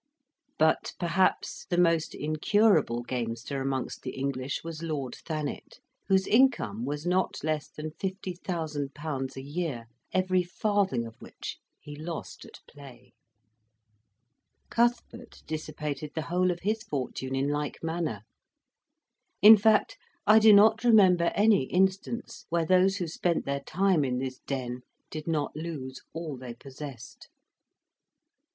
But, 0.57 0.93
perhaps, 0.99 1.67
the 1.69 1.77
most 1.77 2.15
incurable 2.15 3.03
gamester 3.03 3.61
amongst 3.61 4.01
the 4.01 4.15
English 4.15 4.63
was 4.63 4.81
Lord 4.81 5.13
Thanet, 5.13 5.79
whose 6.07 6.25
income 6.25 6.85
was 6.85 7.05
not 7.05 7.43
less 7.43 7.67
than 7.69 7.91
50,000£. 7.91 9.35
a 9.37 9.41
year, 9.43 9.85
every 10.11 10.41
farthing 10.41 11.05
of 11.05 11.21
which 11.21 11.59
he 11.79 11.95
lost 11.95 12.45
at 12.45 12.61
play. 12.67 13.13
Cuthbert 14.71 15.43
dissipated 15.45 16.13
the 16.15 16.23
whole 16.33 16.49
of 16.49 16.61
his 16.61 16.81
fortune 16.81 17.35
in 17.35 17.49
like 17.49 17.83
manner. 17.83 18.23
In 19.39 19.55
fact, 19.55 19.99
I 20.25 20.39
do 20.39 20.51
not 20.51 20.83
remember 20.83 21.31
any 21.35 21.65
instance 21.65 22.47
where 22.49 22.65
those 22.65 22.97
who 22.97 23.07
spent 23.07 23.45
their 23.45 23.61
time 23.63 24.03
in 24.03 24.17
this 24.17 24.39
den 24.47 24.81
did 25.11 25.27
not 25.27 25.55
lose 25.55 26.01
all 26.11 26.37
they 26.37 26.55
possessed. 26.55 27.29